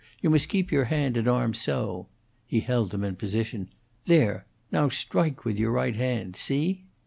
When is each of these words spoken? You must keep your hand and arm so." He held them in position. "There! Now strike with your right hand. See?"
You 0.19 0.31
must 0.31 0.49
keep 0.49 0.71
your 0.71 0.85
hand 0.85 1.15
and 1.15 1.27
arm 1.27 1.53
so." 1.53 2.07
He 2.47 2.61
held 2.61 2.89
them 2.89 3.03
in 3.03 3.17
position. 3.17 3.69
"There! 4.05 4.47
Now 4.71 4.89
strike 4.89 5.45
with 5.45 5.59
your 5.59 5.71
right 5.73 5.95
hand. 5.95 6.35
See?" 6.37 6.85